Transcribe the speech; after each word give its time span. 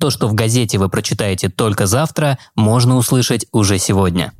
То, 0.00 0.08
что 0.08 0.28
в 0.28 0.34
газете 0.34 0.78
вы 0.78 0.88
прочитаете 0.88 1.50
только 1.50 1.84
завтра, 1.84 2.38
можно 2.56 2.96
услышать 2.96 3.44
уже 3.52 3.78
сегодня. 3.78 4.32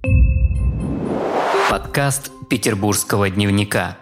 Подкаст 1.69 2.31
Петербургского 2.49 3.29
дневника. 3.29 3.99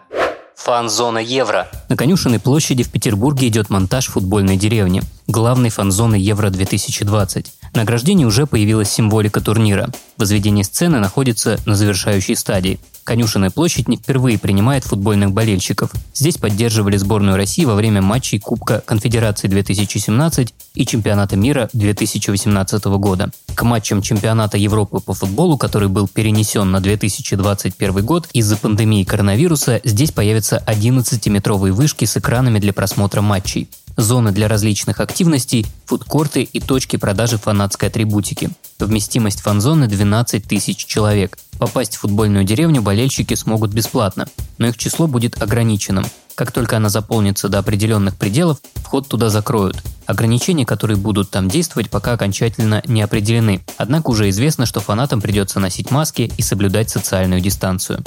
Фан-зона 0.54 1.18
Евро. 1.18 1.68
На 1.88 1.96
Конюшенной 1.96 2.38
площади 2.38 2.82
в 2.82 2.90
Петербурге 2.90 3.48
идет 3.48 3.70
монтаж 3.70 4.08
футбольной 4.08 4.58
деревни, 4.58 5.02
главной 5.26 5.70
фан-зоны 5.70 6.16
Евро-2020. 6.16 7.46
На 7.74 7.82
ограждении 7.82 8.26
уже 8.26 8.46
появилась 8.46 8.90
символика 8.90 9.40
турнира. 9.40 9.88
Возведение 10.18 10.64
сцены 10.64 10.98
находится 10.98 11.58
на 11.64 11.74
завершающей 11.74 12.36
стадии. 12.36 12.78
Конюшенная 13.04 13.48
площадь 13.48 13.88
не 13.88 13.96
впервые 13.96 14.38
принимает 14.38 14.84
футбольных 14.84 15.32
болельщиков. 15.32 15.90
Здесь 16.12 16.36
поддерживали 16.36 16.98
сборную 16.98 17.36
России 17.36 17.64
во 17.64 17.74
время 17.74 18.02
матчей 18.02 18.38
Кубка 18.38 18.82
Конфедерации 18.84 19.48
2017 19.48 20.52
и 20.74 20.84
Чемпионата 20.84 21.34
мира 21.34 21.70
2018 21.72 22.84
года. 22.84 23.30
К 23.54 23.62
матчам 23.62 24.02
Чемпионата 24.02 24.58
Европы 24.58 25.00
по 25.00 25.14
футболу, 25.14 25.56
который 25.56 25.88
был 25.88 26.06
перенесен 26.06 26.70
на 26.70 26.80
2021 26.80 28.04
год 28.04 28.28
из-за 28.34 28.58
пандемии 28.58 29.04
коронавируса, 29.04 29.80
здесь 29.84 30.12
появятся 30.12 30.62
11-метровые 30.66 31.72
вышки 31.78 32.04
с 32.04 32.16
экранами 32.16 32.58
для 32.58 32.74
просмотра 32.74 33.22
матчей 33.22 33.70
зоны 33.98 34.30
для 34.30 34.48
различных 34.48 35.00
активностей, 35.00 35.66
фудкорты 35.84 36.44
и 36.44 36.60
точки 36.60 36.96
продажи 36.96 37.36
фанатской 37.36 37.88
атрибутики. 37.88 38.50
Вместимость 38.78 39.40
фан-зоны 39.40 39.88
12 39.88 40.44
тысяч 40.44 40.86
человек. 40.86 41.36
Попасть 41.58 41.96
в 41.96 42.00
футбольную 42.00 42.44
деревню 42.44 42.80
болельщики 42.80 43.34
смогут 43.34 43.72
бесплатно, 43.72 44.28
но 44.56 44.68
их 44.68 44.78
число 44.78 45.08
будет 45.08 45.42
ограниченным. 45.42 46.06
Как 46.36 46.52
только 46.52 46.76
она 46.76 46.88
заполнится 46.88 47.48
до 47.48 47.58
определенных 47.58 48.16
пределов, 48.16 48.58
вход 48.76 49.08
туда 49.08 49.28
закроют. 49.28 49.82
Ограничения, 50.06 50.64
которые 50.64 50.96
будут 50.96 51.30
там 51.30 51.48
действовать, 51.48 51.90
пока 51.90 52.12
окончательно 52.12 52.80
не 52.86 53.02
определены. 53.02 53.64
Однако 53.76 54.10
уже 54.10 54.28
известно, 54.28 54.64
что 54.64 54.78
фанатам 54.78 55.20
придется 55.20 55.58
носить 55.58 55.90
маски 55.90 56.30
и 56.36 56.42
соблюдать 56.42 56.88
социальную 56.88 57.40
дистанцию. 57.40 58.04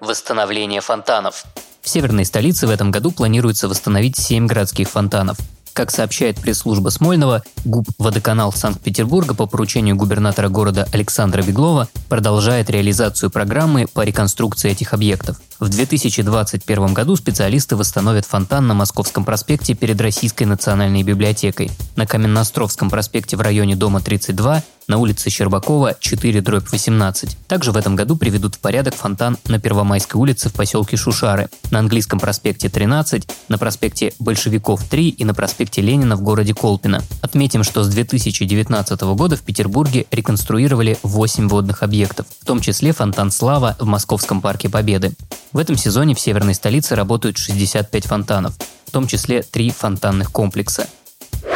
Восстановление 0.00 0.80
фонтанов. 0.80 1.44
Северной 1.90 2.24
столице 2.24 2.68
в 2.68 2.70
этом 2.70 2.92
году 2.92 3.10
планируется 3.10 3.68
восстановить 3.68 4.16
7 4.16 4.46
городских 4.46 4.88
фонтанов. 4.88 5.38
Как 5.72 5.90
сообщает 5.90 6.40
пресс-служба 6.40 6.90
Смольного, 6.90 7.42
ГУП 7.64 7.88
«Водоканал» 7.98 8.52
Санкт-Петербурга 8.52 9.34
по 9.34 9.46
поручению 9.46 9.96
губернатора 9.96 10.48
города 10.48 10.86
Александра 10.92 11.42
Беглова 11.42 11.88
продолжает 12.08 12.70
реализацию 12.70 13.28
программы 13.28 13.88
по 13.92 14.04
реконструкции 14.04 14.70
этих 14.70 14.94
объектов. 14.94 15.40
В 15.60 15.68
2021 15.68 16.94
году 16.94 17.16
специалисты 17.16 17.76
восстановят 17.76 18.24
фонтан 18.24 18.66
на 18.66 18.72
Московском 18.72 19.26
проспекте 19.26 19.74
перед 19.74 20.00
Российской 20.00 20.44
национальной 20.44 21.02
библиотекой, 21.02 21.70
на 21.96 22.06
Каменноостровском 22.06 22.88
проспекте 22.88 23.36
в 23.36 23.42
районе 23.42 23.76
дома 23.76 24.00
32 24.00 24.62
на 24.90 24.98
улице 24.98 25.30
Щербакова 25.30 25.96
4 26.00 26.40
дробь 26.40 26.68
18. 26.68 27.36
Также 27.46 27.70
в 27.70 27.76
этом 27.76 27.94
году 27.94 28.16
приведут 28.16 28.56
в 28.56 28.58
порядок 28.58 28.94
фонтан 28.94 29.38
на 29.46 29.60
Первомайской 29.60 30.20
улице 30.20 30.48
в 30.48 30.52
поселке 30.52 30.96
Шушары, 30.96 31.48
на 31.70 31.78
Английском 31.78 32.18
проспекте 32.18 32.68
13, 32.68 33.28
на 33.48 33.56
проспекте 33.56 34.12
Большевиков 34.18 34.82
3 34.82 35.10
и 35.10 35.24
на 35.24 35.32
проспекте 35.32 35.80
Ленина 35.80 36.16
в 36.16 36.22
городе 36.22 36.54
Колпино. 36.54 37.02
Отметим, 37.20 37.62
что 37.62 37.84
с 37.84 37.88
2019 37.88 39.00
года 39.00 39.36
в 39.36 39.42
Петербурге 39.42 40.06
реконструировали 40.10 40.98
8 41.04 41.48
водных 41.48 41.84
объектов, 41.84 42.26
в 42.40 42.44
том 42.44 42.60
числе 42.60 42.92
фонтан 42.92 43.30
Слава 43.30 43.76
в 43.78 43.86
Московском 43.86 44.40
парке 44.40 44.68
Победы. 44.68 45.12
В 45.52 45.58
этом 45.58 45.76
сезоне 45.76 46.14
в 46.14 46.20
северной 46.20 46.54
столице 46.54 46.94
работают 46.94 47.36
65 47.36 48.06
фонтанов, 48.06 48.54
в 48.86 48.90
том 48.92 49.08
числе 49.08 49.42
3 49.42 49.70
фонтанных 49.70 50.30
комплекса. 50.30 50.88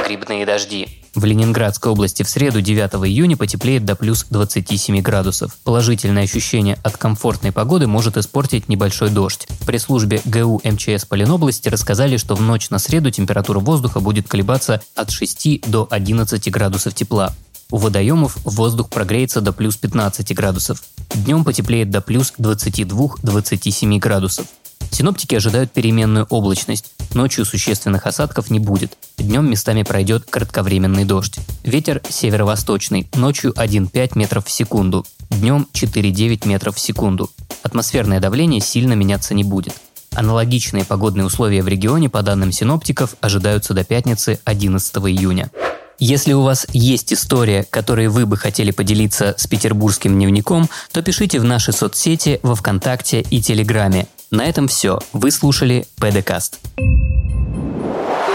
Грибные 0.06 0.44
дожди. 0.44 1.00
В 1.14 1.24
Ленинградской 1.24 1.92
области 1.92 2.24
в 2.24 2.28
среду 2.28 2.60
9 2.60 2.90
июня 3.06 3.36
потеплеет 3.36 3.84
до 3.84 3.94
плюс 3.94 4.26
27 4.28 5.00
градусов. 5.00 5.56
Положительное 5.62 6.24
ощущение 6.24 6.76
от 6.82 6.96
комфортной 6.96 7.52
погоды 7.52 7.86
может 7.86 8.16
испортить 8.16 8.68
небольшой 8.68 9.10
дождь. 9.10 9.46
В 9.60 9.66
пресс-службе 9.66 10.20
ГУ 10.24 10.60
МЧС 10.64 11.04
по 11.04 11.14
Ленобласти 11.14 11.68
рассказали, 11.68 12.16
что 12.16 12.34
в 12.34 12.40
ночь 12.40 12.70
на 12.70 12.80
среду 12.80 13.12
температура 13.12 13.60
воздуха 13.60 14.00
будет 14.00 14.26
колебаться 14.26 14.82
от 14.96 15.12
6 15.12 15.70
до 15.70 15.86
11 15.88 16.50
градусов 16.50 16.94
тепла. 16.94 17.32
У 17.70 17.76
водоемов 17.76 18.36
воздух 18.44 18.90
прогреется 18.90 19.40
до 19.40 19.52
плюс 19.52 19.76
15 19.76 20.34
градусов. 20.34 20.82
Днем 21.14 21.44
потеплеет 21.44 21.90
до 21.90 22.00
плюс 22.00 22.32
22-27 22.38 23.98
градусов. 23.98 24.46
Синоптики 24.90 25.34
ожидают 25.34 25.72
переменную 25.72 26.26
облачность. 26.30 26.92
Ночью 27.14 27.44
существенных 27.44 28.06
осадков 28.06 28.50
не 28.50 28.60
будет. 28.60 28.96
Днем 29.18 29.50
местами 29.50 29.82
пройдет 29.82 30.24
кратковременный 30.30 31.04
дождь. 31.04 31.38
Ветер 31.64 32.00
северо-восточный, 32.08 33.08
ночью 33.14 33.52
1,5 33.52 34.12
метров 34.16 34.46
в 34.46 34.50
секунду. 34.50 35.04
Днем 35.30 35.66
4,9 35.72 36.46
метров 36.46 36.76
в 36.76 36.80
секунду. 36.80 37.30
Атмосферное 37.62 38.20
давление 38.20 38.60
сильно 38.60 38.92
меняться 38.92 39.34
не 39.34 39.42
будет. 39.42 39.74
Аналогичные 40.12 40.84
погодные 40.84 41.26
условия 41.26 41.62
в 41.62 41.68
регионе, 41.68 42.08
по 42.08 42.22
данным 42.22 42.52
синоптиков, 42.52 43.16
ожидаются 43.20 43.74
до 43.74 43.82
пятницы 43.82 44.38
11 44.44 44.96
июня. 44.96 45.50
Если 45.98 46.32
у 46.32 46.42
вас 46.42 46.66
есть 46.72 47.12
история, 47.12 47.64
которой 47.64 48.08
вы 48.08 48.26
бы 48.26 48.36
хотели 48.36 48.70
поделиться 48.70 49.34
с 49.38 49.46
петербургским 49.46 50.14
дневником, 50.14 50.68
то 50.92 51.02
пишите 51.02 51.38
в 51.38 51.44
наши 51.44 51.72
соцсети 51.72 52.40
во 52.42 52.54
Вконтакте 52.54 53.20
и 53.20 53.40
Телеграме. 53.40 54.08
На 54.30 54.44
этом 54.46 54.68
все. 54.68 54.98
Вы 55.12 55.30
слушали 55.30 55.86
ПДКаст. 55.96 56.58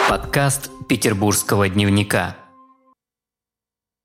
Подкаст 0.10 0.70
Петербургского 0.88 1.68
дневника. 1.70 2.36